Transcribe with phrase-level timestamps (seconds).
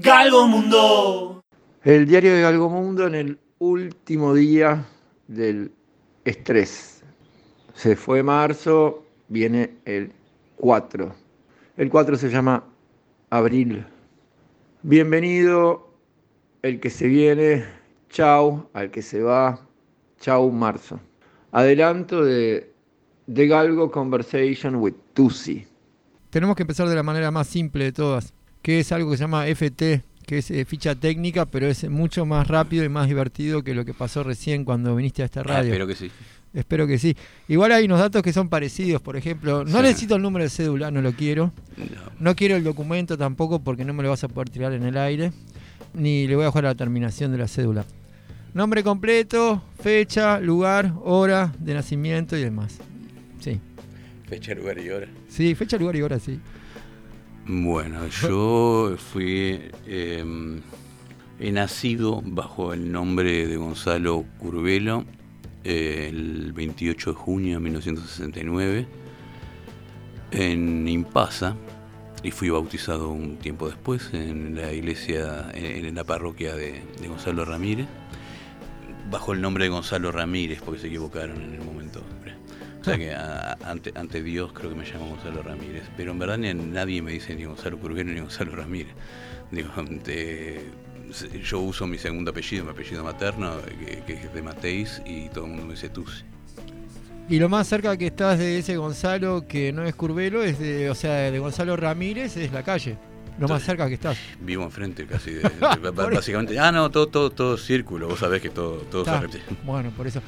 [0.00, 1.42] Galgo Mundo.
[1.82, 4.86] El diario de Galgo Mundo en el último día
[5.26, 5.72] del
[6.24, 7.02] estrés.
[7.74, 10.12] Se fue marzo, viene el
[10.58, 11.12] 4.
[11.78, 12.62] El 4 se llama
[13.30, 13.84] abril.
[14.84, 15.92] Bienvenido
[16.62, 17.64] el que se viene,
[18.08, 19.58] chau al que se va,
[20.20, 21.00] chau marzo.
[21.50, 22.72] Adelanto de
[23.34, 25.66] The Galgo Conversation with Tusi.
[26.30, 28.32] Tenemos que empezar de la manera más simple de todas
[28.62, 32.26] que es algo que se llama FT, que es eh, ficha técnica, pero es mucho
[32.26, 35.44] más rápido y más divertido que lo que pasó recién cuando viniste a esta ah,
[35.44, 35.70] radio.
[35.72, 36.10] espero que sí.
[36.54, 37.14] Espero que sí.
[37.48, 40.90] Igual hay unos datos que son parecidos, por ejemplo, no necesito el número de cédula,
[40.90, 41.52] no lo quiero.
[42.18, 42.34] No.
[42.34, 45.30] quiero el documento tampoco porque no me lo vas a poder tirar en el aire,
[45.92, 47.84] ni le voy a jugar la terminación de la cédula.
[48.54, 52.78] Nombre completo, fecha, lugar, hora de nacimiento y demás.
[53.40, 53.60] Sí.
[54.26, 55.06] Fecha, lugar y hora.
[55.28, 56.40] Sí, fecha, lugar y hora, sí.
[57.50, 59.58] Bueno, yo fui.
[59.86, 60.60] Em,
[61.40, 65.04] he nacido bajo el nombre de Gonzalo Curvelo
[65.64, 68.86] el 28 de junio de 1969
[70.32, 71.54] en Impasa
[72.24, 77.86] y fui bautizado un tiempo después en la iglesia, en la parroquia de Gonzalo Ramírez,
[79.10, 82.02] bajo el nombre de Gonzalo Ramírez, porque se equivocaron en el momento
[82.80, 83.14] o sea que
[83.92, 87.44] ante, Dios creo que me llamo Gonzalo Ramírez, pero en verdad nadie me dice ni
[87.44, 88.94] Gonzalo Curvelo ni Gonzalo Ramírez.
[89.50, 89.68] Digo,
[91.42, 93.52] yo uso mi segundo apellido, mi apellido materno,
[94.06, 96.04] que, es de Mateis, y todo el mundo me dice tú.
[97.30, 100.88] Y lo más cerca que estás de ese Gonzalo que no es Curvelo, es de,
[100.90, 102.96] o sea, de Gonzalo Ramírez es la calle.
[103.38, 104.16] Lo más cerca que estás.
[104.40, 105.32] Vivo enfrente casi
[105.92, 106.58] básicamente.
[106.58, 109.40] Ah, no, todo, todo, todo círculo, vos sabés que todo, todo se repite.
[109.64, 110.20] Bueno, por eso.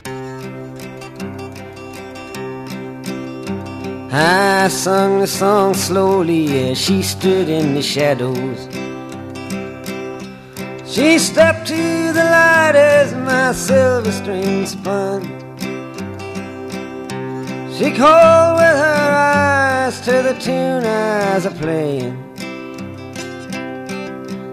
[4.13, 8.67] I sung the song slowly as she stood in the shadows.
[10.85, 15.23] She stepped to the light as my silver string spun.
[17.79, 22.13] She called with her eyes to the tune as I played.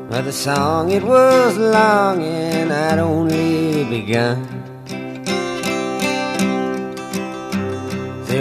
[0.07, 4.53] But the song it was long and I'd only begun.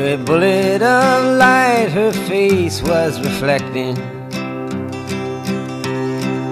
[0.05, 3.95] a bullet of light her face was reflecting.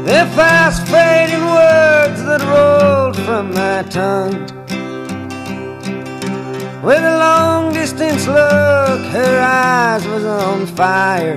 [0.06, 4.43] The fast fading words that rolled from my tongue.
[6.83, 11.37] With a long distance look, her eyes was on fire.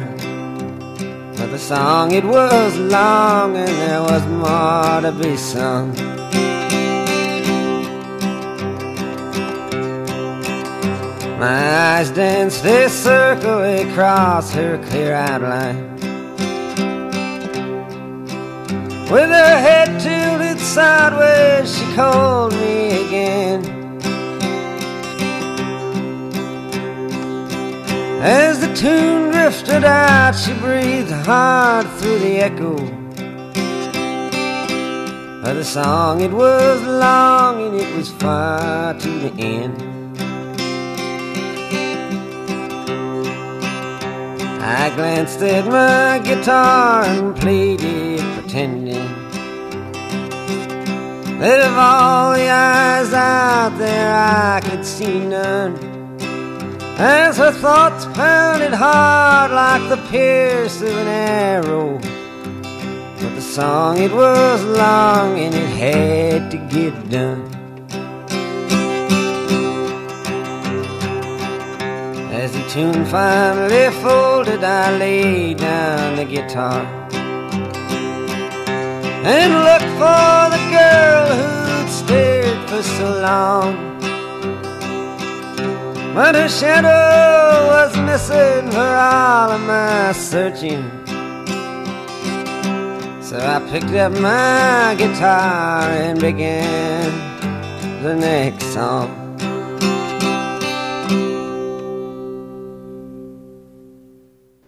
[1.37, 6.16] But the song it was long and there was more to be sung.
[11.37, 15.91] My eyes dance, they circle across her clear outline.
[19.11, 23.63] With her head tilted sideways, she called me again.
[28.23, 32.73] As the tune drifted out, she breathed hard through the echo
[35.47, 36.21] of the song.
[36.21, 39.86] It was long and it was far to the end.
[44.69, 49.07] I glanced at my guitar and played it pretending
[51.39, 55.73] that of all the eyes out there I could see none.
[56.99, 61.93] As her thoughts pounded hard like the pierce of an arrow.
[63.21, 67.53] But the song, it was long and it had to get done.
[72.77, 76.81] soon finally folded, I laid down the guitar
[79.35, 83.73] and looked for the girl who'd stared for so long.
[86.13, 90.83] But her shadow was missing for all of my searching.
[93.27, 97.09] So I picked up my guitar and began
[98.03, 99.23] the next song.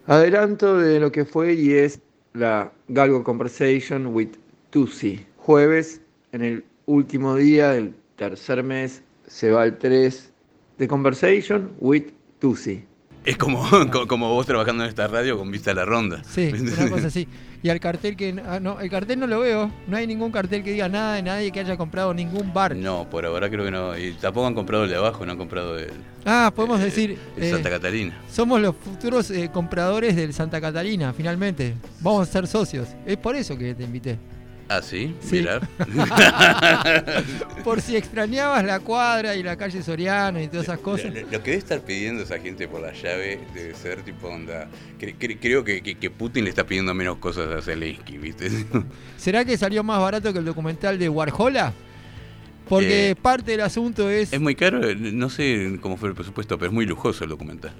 [0.09, 2.01] Adelanto de lo que fue y es
[2.33, 4.29] la Galgo Conversation with
[4.71, 5.23] Tusi.
[5.37, 6.01] Jueves,
[6.31, 10.33] en el último día del tercer mes, se va el 3
[10.79, 12.05] de Conversation with
[12.39, 12.85] Tusi.
[13.25, 13.63] Es como,
[14.07, 16.21] como vos trabajando en esta radio con vista a la ronda.
[16.29, 17.27] Sí, una cosa así.
[17.61, 18.41] Y al cartel que.
[18.45, 19.69] Ah, no, el cartel no lo veo.
[19.87, 22.73] No hay ningún cartel que diga nada de nadie que haya comprado ningún bar.
[22.73, 23.97] No, por ahora creo que no.
[23.97, 25.87] Y tampoco han comprado el de abajo, no han comprado el.
[26.25, 27.17] Ah, podemos eh, decir.
[27.35, 28.17] Eh, Santa Catalina.
[28.31, 31.75] Somos los futuros eh, compradores del Santa Catalina, finalmente.
[31.99, 32.87] Vamos a ser socios.
[33.05, 34.17] Es por eso que te invité.
[34.71, 35.43] Ah, sí, sí.
[37.63, 41.07] por si extrañabas la cuadra y la calle Soriano y todas esas cosas.
[41.11, 44.67] Lo, que debe estar pidiendo esa gente por la llave debe ser tipo onda.
[45.39, 48.47] creo que, Putin le está pidiendo menos cosas a Zelensky, ¿viste?
[49.17, 51.73] ¿Será que salió más barato que el documental de Warhola?
[52.67, 54.31] Porque eh, parte del asunto es.
[54.31, 57.73] Es muy caro, no sé cómo fue el presupuesto, pero es muy lujoso el documental.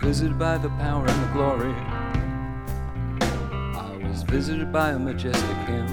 [0.00, 1.72] visited by the power and the glory.
[3.76, 5.86] I was visited by a majestic hymn.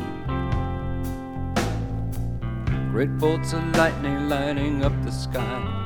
[2.91, 5.85] Great bolts of lightning lighting up the sky,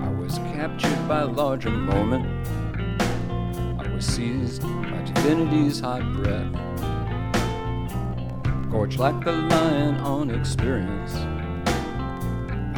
[0.05, 2.25] I was captured by a larger moment.
[3.79, 6.51] I was seized by divinity's hot breath.
[8.71, 11.13] Gorged like the lion on experience.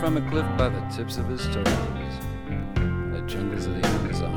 [0.00, 1.66] from a cliff by the tips of his toes,
[2.46, 4.32] in the jungles of the Amazon.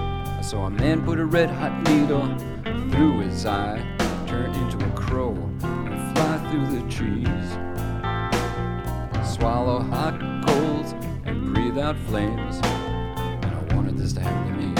[0.00, 2.34] I saw a man put a red hot needle
[2.90, 3.80] through his eye,
[4.26, 5.32] turn into a crow,
[5.62, 7.28] and fly through the trees.
[9.36, 10.94] Swallow hot coals
[11.26, 14.72] and breathe out flames, and I wanted this to happen to me.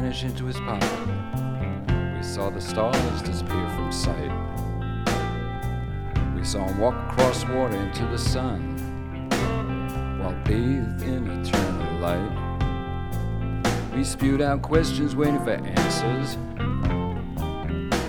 [0.00, 0.88] vanish into his pocket.
[2.16, 4.32] We saw the stars disappear from sight.
[6.34, 8.70] We saw him walk across water into the sun
[10.18, 12.30] while bathed in eternal light.
[13.94, 16.38] We spewed out questions waiting for answers,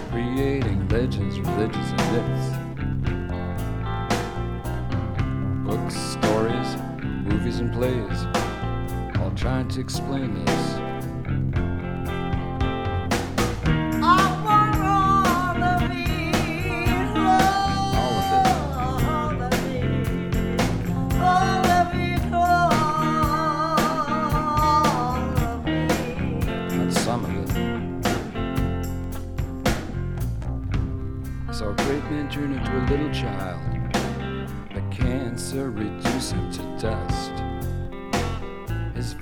[0.10, 2.08] creating legends, religions, and
[5.68, 5.68] myths.
[5.68, 6.78] books, stories,
[7.28, 8.24] movies, and plays,
[9.22, 10.80] all trying to explain this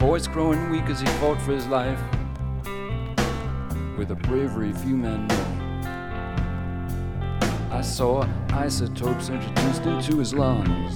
[0.01, 2.01] voice growing weak as he fought for his life
[4.00, 5.45] with a bravery few men know.
[7.70, 10.96] I saw isotopes introduced into his lungs,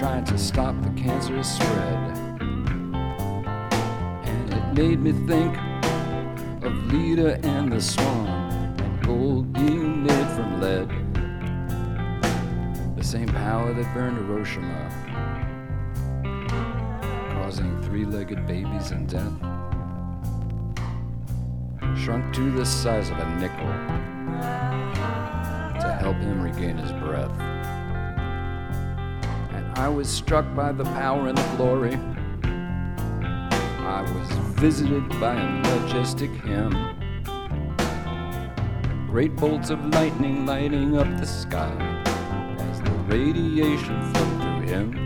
[0.00, 2.16] trying to stop the cancerous spread.
[4.24, 5.54] And it made me think
[6.64, 8.26] of Lita and the swan,
[8.80, 10.88] and gold being made from lead.
[12.96, 15.35] The same power that burned Hiroshima
[17.46, 19.32] causing three legged babies and death.
[21.96, 23.72] Shrunk to the size of a nickel
[25.82, 27.30] to help him regain his breath.
[29.52, 31.94] And I was struck by the power and the glory.
[33.86, 36.74] I was visited by a majestic hymn.
[39.08, 42.02] Great bolts of lightning lighting up the sky
[42.58, 45.05] as the radiation flowed through him.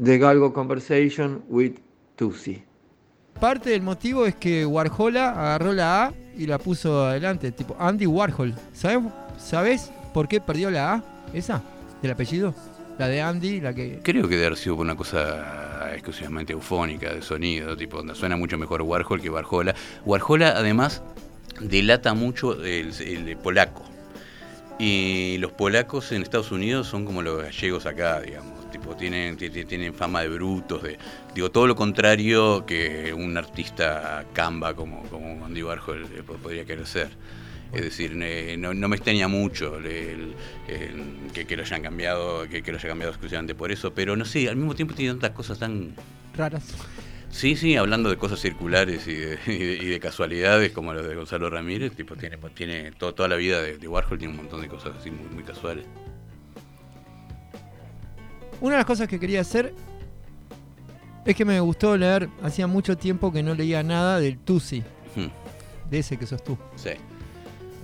[0.00, 1.80] The Galgo Conversation with
[2.16, 2.62] Tusi.
[3.40, 8.06] Parte del motivo es que Warhol agarró la A y la puso adelante, tipo Andy
[8.06, 8.54] Warhol.
[8.72, 9.00] ¿Sabes,
[9.38, 11.04] ¿Sabes por qué perdió la A?
[11.34, 11.64] ¿Esa?
[12.00, 12.54] ¿Del apellido?
[12.96, 13.98] La de Andy, la que.
[14.04, 18.36] Creo que debe haber sido por una cosa exclusivamente eufónica de sonido, tipo, donde suena
[18.36, 19.74] mucho mejor Warhol que Warhola.
[20.06, 21.02] Warhola, además,
[21.60, 22.92] delata mucho el
[23.42, 23.82] polaco.
[24.78, 28.57] Y los polacos en Estados Unidos son como los gallegos acá, digamos
[28.98, 30.98] tienen, tienen fama de brutos, de,
[31.34, 36.06] digo, todo lo contrario que un artista camba como, como Andy Warhol
[36.42, 37.08] podría querer ser.
[37.72, 38.16] Es decir,
[38.56, 43.70] no, me extraña mucho que, lo hayan cambiado, que, que, lo haya cambiado exclusivamente por
[43.70, 45.94] eso, pero no sé, al mismo tiempo tiene tantas cosas tan
[46.34, 46.64] raras.
[47.30, 49.38] Sí, sí, hablando de cosas circulares y de,
[49.80, 53.76] y de, casualidades como los de Gonzalo Ramírez, tipo, tiene, tiene toda la vida de,
[53.86, 55.84] Warhol tiene un montón de cosas así muy, muy casuales.
[58.60, 59.72] Una de las cosas que quería hacer
[61.24, 64.82] es que me gustó leer, hacía mucho tiempo que no leía nada del Tusi,
[65.14, 65.90] hmm.
[65.90, 66.58] de ese que sos tú.
[66.76, 66.90] Sí.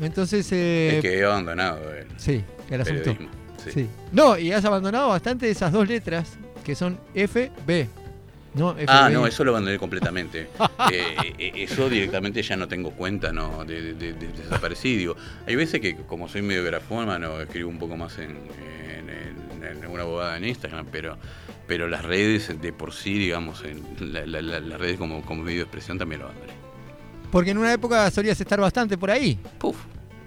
[0.00, 0.50] Entonces.
[0.50, 2.08] Eh, es que he abandonado el.
[2.18, 3.16] Sí, el asunto.
[4.12, 7.88] No, y has abandonado bastante esas dos letras que son B.
[8.54, 10.42] No, Ah, no, eso lo abandoné completamente.
[10.42, 14.14] eso eh, eh, eh, directamente ya no tengo cuenta, no, de, de,
[15.46, 18.36] hay veces que, como soy medio grafómano, escribo un poco más en
[19.88, 21.16] una abogada en Instagram, pero,
[21.66, 23.80] pero las redes de por sí, digamos, en,
[24.12, 26.52] las redes como, como medio de expresión también lo abandoné.
[27.30, 29.38] Porque en una época solías estar bastante por ahí.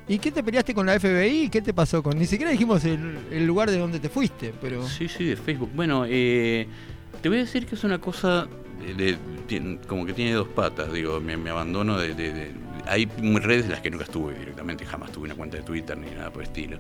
[0.10, 1.50] ¿Y qué te peleaste con la FBI?
[1.50, 2.18] ¿Qué te pasó con.?
[2.18, 4.88] Ni siquiera dijimos el, lugar de donde te fuiste, pero.
[4.88, 5.70] Sí, sí, de Facebook.
[5.76, 6.66] Bueno, eh,
[7.22, 8.48] te voy a decir que es una cosa.
[9.88, 12.52] como que tiene dos patas, digo, me, abandono de, de,
[12.88, 13.06] Hay
[13.42, 16.32] redes en las que nunca estuve directamente, jamás tuve una cuenta de Twitter ni nada
[16.32, 16.78] por el estilo.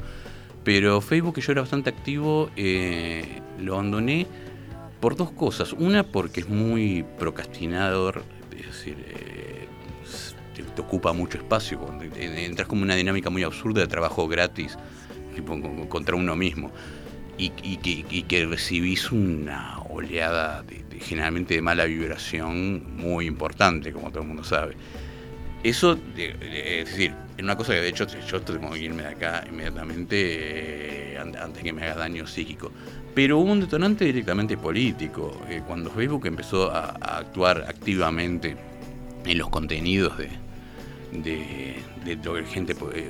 [0.67, 4.27] Pero Facebook, que yo era bastante activo, eh, lo abandoné
[4.99, 5.71] por dos cosas.
[5.71, 8.21] Una, porque es muy procrastinador,
[8.51, 9.65] es decir, eh,
[10.75, 11.79] te, ocupa mucho espacio.
[12.17, 14.77] Entras como una dinámica muy absurda de trabajo gratis
[15.33, 15.57] tipo,
[15.87, 16.69] contra uno mismo.
[17.37, 17.49] Y,
[18.27, 20.65] que, recibís una oleada
[20.99, 24.75] generalmente de mala vibración muy importante, como todo el mundo sabe.
[25.63, 29.43] Eso, es decir, en una cosa que de hecho yo tengo que irme de acá
[29.47, 32.71] inmediatamente eh, antes que me haga daño psíquico.
[33.13, 35.39] Pero hubo un detonante directamente político.
[35.49, 38.55] Eh, cuando Facebook empezó a, actuar activamente
[39.25, 40.17] en los contenidos
[41.11, 41.75] de,
[42.25, 43.09] lo que gente eh,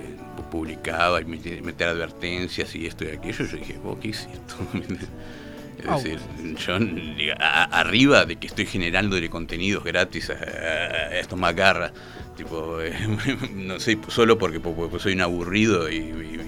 [0.52, 4.56] publicaba y meter advertencias y esto y aquello, yo dije, oh, qué es esto?
[5.78, 6.20] Es decir,
[6.58, 11.92] yo arriba de que estoy generándole contenidos gratis a, estos macarras,
[12.36, 12.94] tipo, eh,
[13.56, 14.60] no sé, solo porque,
[15.00, 16.46] soy un aburrido y,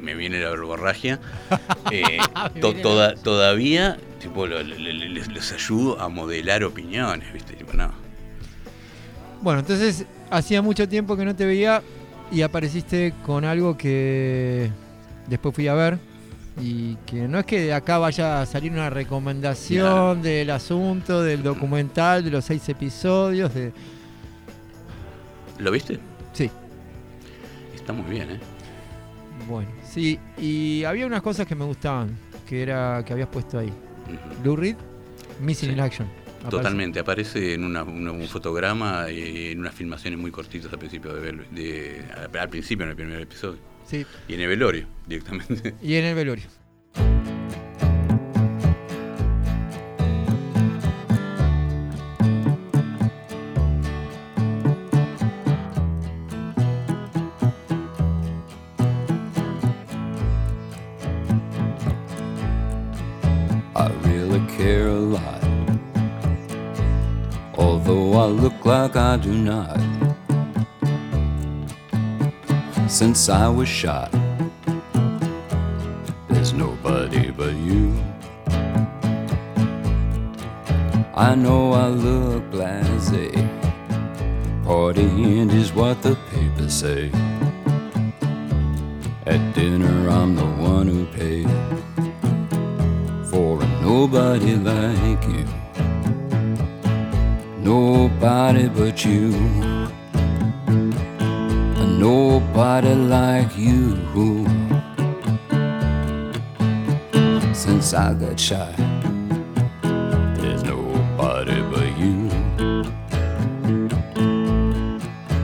[0.00, 1.20] me viene la borragia,
[1.92, 2.16] eh,
[3.22, 3.98] todavía
[5.34, 7.56] les, ayudo a modelar opiniones, ¿viste?
[9.40, 11.82] Bueno, entonces hacía mucho tiempo que no te veía
[12.32, 14.70] y apareciste con algo que
[15.28, 15.98] después fui a ver,
[16.60, 21.42] y que no es que de acá vaya a salir una recomendación del asunto, del
[21.42, 23.54] documental, de los seis episodios.
[23.54, 23.72] De...
[25.58, 26.00] ¿Lo viste?
[26.32, 26.50] Sí.
[27.74, 28.40] Está muy bien, ¿eh?
[29.48, 33.72] Bueno, sí, y había unas cosas que me gustaban, que era que habías puesto ahí.
[34.42, 34.76] Blue Reed,
[35.40, 36.08] Missing in Action.
[36.50, 41.32] Totalmente, aparece en una, un fotograma y en unas filmaciones muy cortitas al principio de,
[41.52, 42.04] de
[42.38, 43.58] al principio en el primer episodio.
[43.90, 45.74] Y en el velorio, directamente.
[45.80, 46.44] Y en el velorio.
[63.74, 65.44] I really care a lot,
[67.58, 69.78] although I look like I do not.
[72.98, 74.10] since I was shot.
[76.30, 77.86] There's nobody but you.
[81.14, 83.28] I know I look blasé.
[84.66, 87.04] Partying is what the papers say.
[89.32, 91.48] At dinner, I'm the one who paid
[93.30, 95.44] for a nobody like you.
[97.62, 99.77] Nobody but you
[101.98, 103.86] nobody like you.
[107.52, 108.72] Since I got shy,
[110.40, 112.16] there's nobody but you.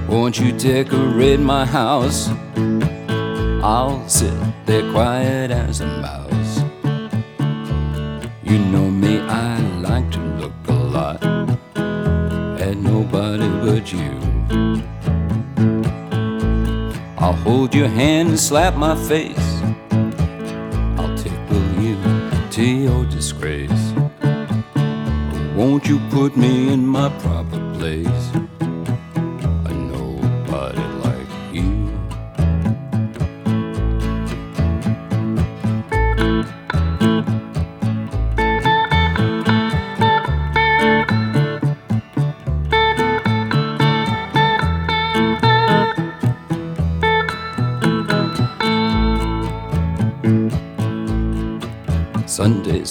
[0.08, 2.28] Won't you decorate my house?
[3.64, 4.34] I'll sit
[4.64, 6.60] there quiet as a mouse.
[8.44, 9.58] You know me, I
[9.88, 11.20] like to look a lot
[12.60, 14.20] at nobody but you.
[17.24, 19.52] I'll hold your hand and slap my face.
[20.98, 21.96] I'll tickle you
[22.56, 23.84] to your disgrace.
[25.56, 28.43] won't you put me in my proper place?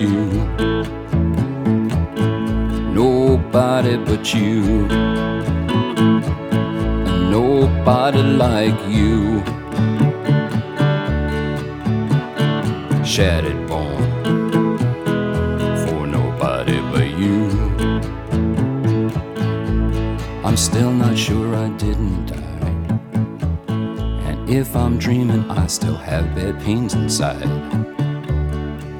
[0.00, 0.72] want you.
[2.92, 4.86] Nobody but you.
[7.06, 9.42] And nobody like you.
[13.04, 14.02] Shattered born
[15.84, 17.48] for nobody but you.
[20.44, 22.98] I'm still not sure I didn't die.
[24.28, 27.61] And if I'm dreaming, I still have bad pains inside.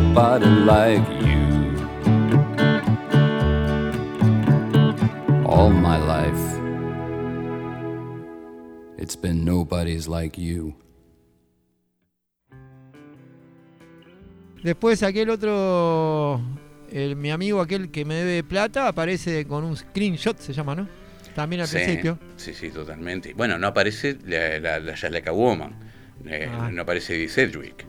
[0.00, 0.38] my
[5.98, 6.36] life,
[10.06, 10.72] like you.
[14.62, 16.40] Después aquel otro,
[17.16, 20.86] mi amigo aquel que me debe plata, aparece con un screenshot, se llama, ¿no?
[21.34, 22.18] También al principio.
[22.36, 23.32] Sí, sí, totalmente.
[23.34, 25.74] Bueno, no aparece la, la, Woman,
[26.26, 26.68] eh, ah.
[26.72, 27.86] no aparece Sedgwick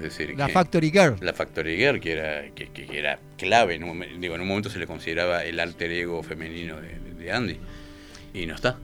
[0.00, 1.16] decir, la Factory Girl.
[1.20, 4.78] La Factory Girl, que era, que, era clave, en un, digo, en un momento se
[4.78, 7.56] le consideraba el alter ego femenino de, Andy,
[8.34, 8.76] y no está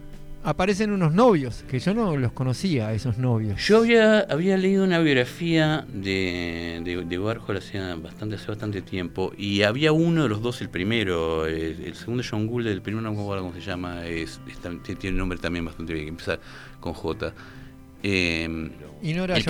[0.42, 3.60] aparecen unos novios, que yo no los conocía, esos novios.
[3.62, 9.34] Yo había, había leído una biografía de, de, de Warhol hace bastante, hace bastante tiempo,
[9.36, 13.12] y había uno de los dos, el primero, el, segundo John Gould, el primero no
[13.12, 14.40] me acuerdo cómo se llama, es,
[14.98, 16.38] tiene un nombre también bastante bien, que empieza
[16.80, 17.34] con J.
[18.02, 18.70] Em,
[19.02, 19.44] y no era el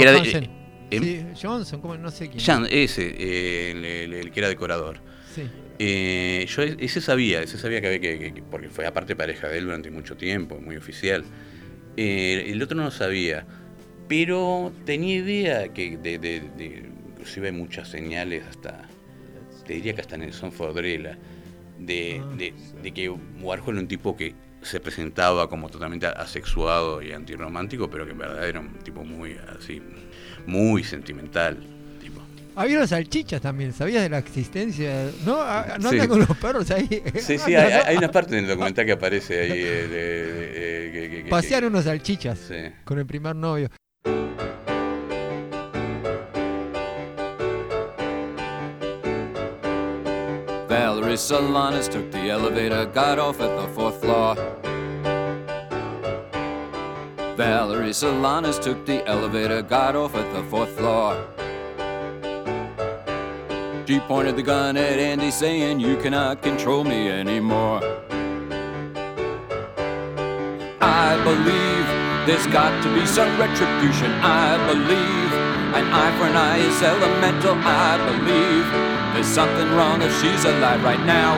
[0.91, 2.67] Em, Johnson, como no sé quién.
[2.69, 4.99] ese, eh, el, que era decorador.
[5.79, 9.91] Eh, yo e, ese sabía, ese sabía que porque fue aparte pareja de él durante
[9.91, 11.25] mucho tiempo, muy oficial.
[11.97, 13.47] Eh, el otro no lo sabía,
[14.09, 16.43] pero tenía idea que de,
[17.11, 18.89] inclusive hay muchas señales hasta,
[19.67, 24.15] te diría que hasta en el son de, ah, de que Warhol era un tipo
[24.17, 29.05] que se presentaba como totalmente asexuado y antirromántico, pero que en verdad era un tipo
[29.05, 29.81] muy así,
[30.47, 31.59] muy sentimental.
[32.57, 35.09] Había unas salchichas también, ¿sabías de la existencia?
[35.25, 35.37] ¿No?
[35.41, 36.87] Ah, ¿No con los perros ahí?
[37.19, 39.51] Sí, sí, hay, una parte del documental que aparece ahí.
[39.53, 42.51] Eh, eh, Pasear unas salchichas
[42.85, 43.71] con el primer novio.
[51.11, 54.37] Valerie Solanas took the elevator, got off at the fourth floor.
[57.37, 61.17] Valerie Solanas took the elevator, got off at the fourth floor.
[63.89, 67.81] She pointed the gun at Andy, saying, You cannot control me anymore.
[70.81, 71.87] I believe
[72.29, 74.13] there's got to be some retribution.
[74.23, 75.30] I believe
[75.73, 78.67] an eye for an eye is elemental, I believe.
[79.15, 81.37] There's something wrong if she's alive right now.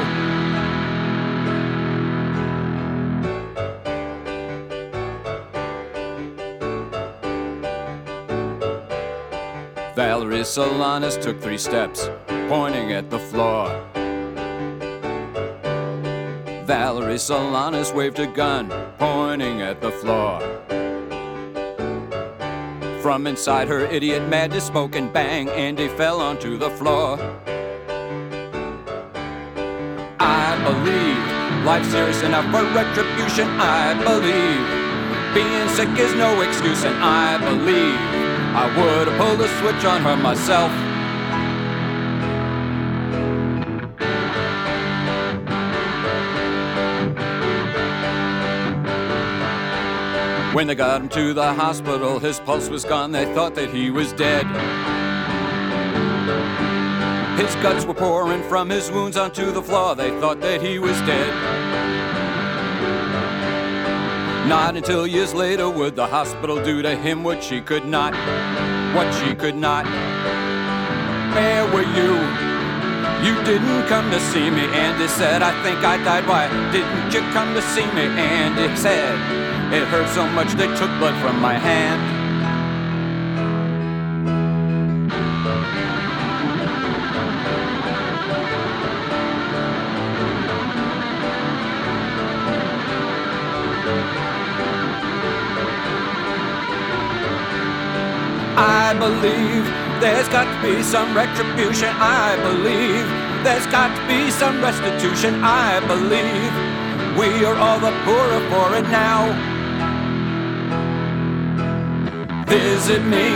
[9.95, 12.09] Valerie Solanas took three steps,
[12.49, 13.69] pointing at the floor.
[16.65, 20.41] Valerie Solanas waved a gun, pointing at the floor.
[23.03, 27.19] From inside her idiot mad to smoke and bang, Andy fell onto the floor.
[30.21, 33.49] I believe life's serious enough for retribution.
[33.61, 34.63] I believe
[35.35, 37.97] being sick is no excuse, and I believe
[38.55, 40.71] I would have pulled the switch on her myself.
[50.53, 53.11] When they got him to the hospital, his pulse was gone.
[53.11, 54.45] They thought that he was dead.
[57.39, 59.95] His guts were pouring from his wounds onto the floor.
[59.97, 61.31] They thought that he was dead.
[64.47, 68.13] Not until years later would the hospital do to him what she could not,
[68.95, 69.87] what she could not.
[71.35, 72.13] Where were you?
[73.27, 75.41] You didn't come to see me, Andy said.
[75.43, 76.27] I think I died.
[76.29, 79.42] Why didn't you come to see me, Andy said?
[79.75, 82.05] It hurt so much they took blood from my hand.
[98.59, 99.65] I believe
[100.03, 101.89] there's got to be some retribution.
[101.97, 103.07] I believe
[103.43, 105.41] there's got to be some restitution.
[105.43, 106.53] I believe
[107.17, 109.51] we are all the poorer for it now.
[112.53, 113.29] Visit me,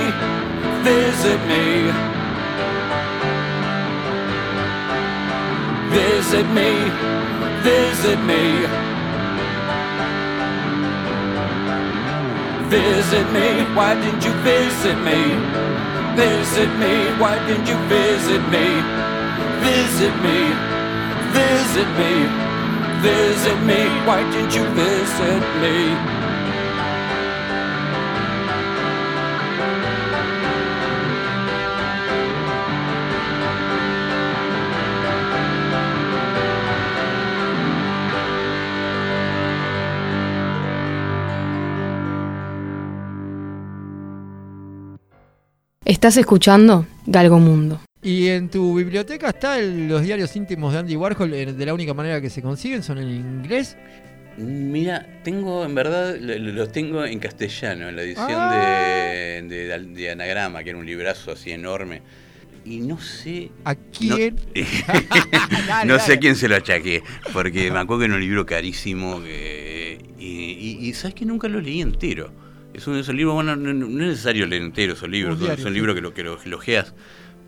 [0.85, 1.91] visit me.
[5.89, 6.73] Visit me,
[7.65, 8.43] visit me.
[12.69, 15.19] Visit me, why didn't you visit me?
[16.21, 18.67] Visit me, why didn't you visit me?
[19.65, 20.37] Visit me,
[21.33, 22.13] visit me,
[23.01, 26.26] visit me, why didn't you visit me?
[45.87, 47.81] Estás escuchando Galgo Mundo.
[48.03, 51.95] Y en tu biblioteca está los diarios íntimos de Andy Warhol, eh, de la única
[51.95, 53.77] manera que se consiguen, son en inglés.
[54.37, 58.53] Mira, tengo, en verdad, los tengo en castellano, en la edición ah.
[58.53, 62.03] de, de, Anagrama, que era un librazo así enorme.
[62.65, 63.51] Y no sé.
[63.65, 64.41] ¿A quién?
[65.87, 69.23] No, sé a quién se lo achaqué, porque me acuerdo que era un libro carísimo
[69.23, 72.33] que, y sabes que nunca lo leí entero.
[72.77, 76.23] Es un, libro, bueno, no, es necesario leer entero Es un libro que lo, que,
[76.23, 76.39] lo,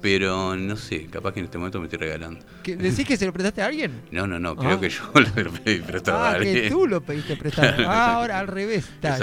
[0.01, 2.41] pero no sé, capaz que en este momento me estoy regalando.
[2.63, 4.01] ¿Que, ¿Decís que se lo prestaste a alguien?
[4.13, 4.81] No, no, no, creo ah.
[4.81, 5.03] que yo
[5.45, 6.55] lo pedí prestado ah, a alguien.
[6.55, 7.83] que tú lo pediste prestado.
[7.87, 9.19] Ah, ahora al revés, está,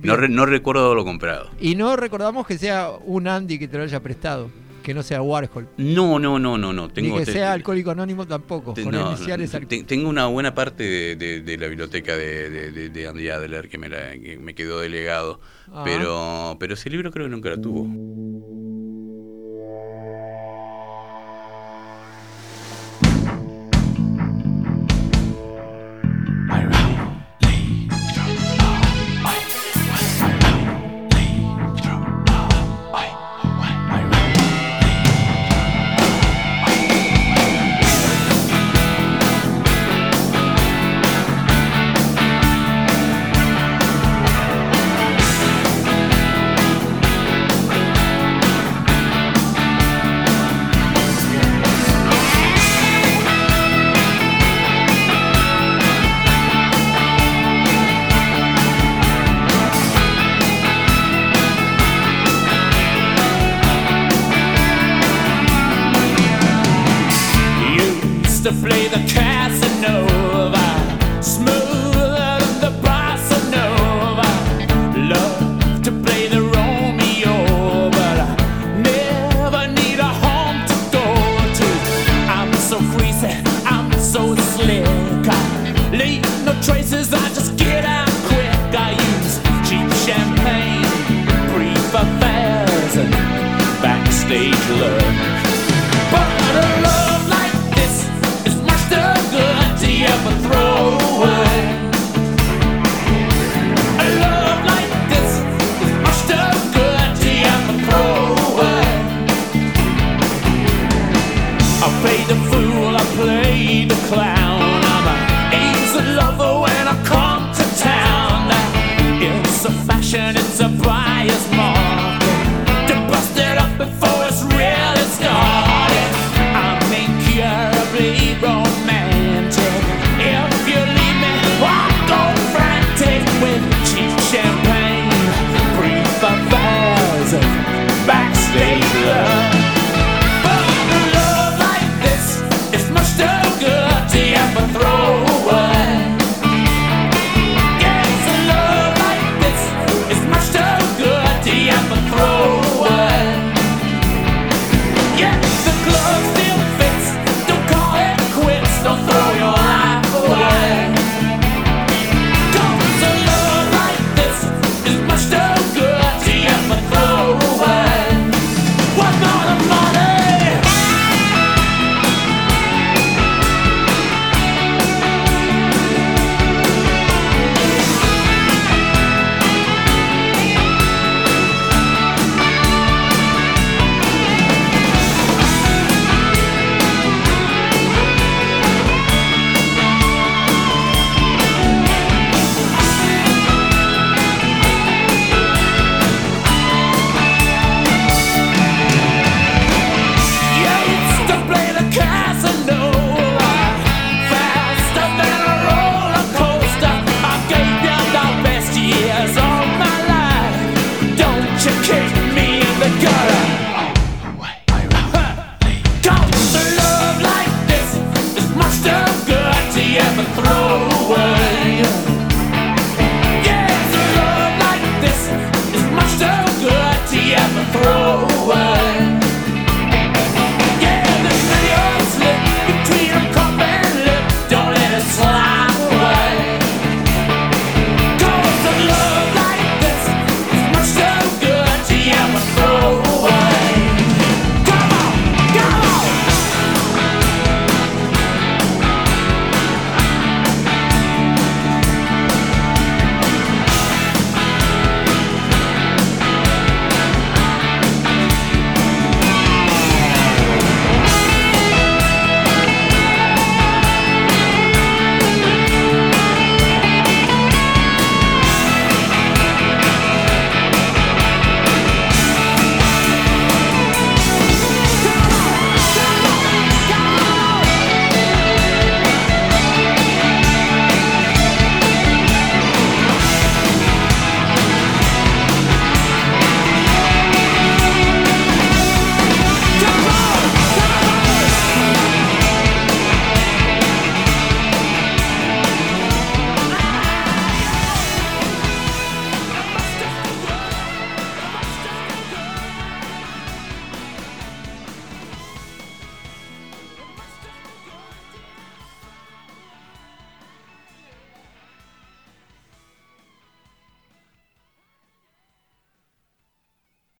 [0.00, 1.50] no, no recuerdo lo comprado.
[1.58, 4.50] Y no recordamos que sea un Andy que te lo haya prestado
[4.88, 5.68] que no sea Warhol.
[5.76, 6.88] No, no, no, no, no.
[6.88, 8.72] Tengo, Ni que sea Alcohólico Anónimo tampoco.
[8.72, 14.80] tengo una buena parte de, la biblioteca de, de, de Andy Adler que me, quedó
[14.80, 15.82] delegado, ah.
[15.84, 18.27] pero, pero ese libro creo que nunca lo tuvo.